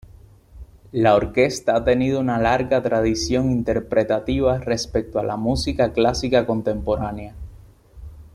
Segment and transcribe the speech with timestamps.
[0.93, 7.35] La orquesta ha tenido una larga tradición interpretativa respecto a la música clásica contemporánea.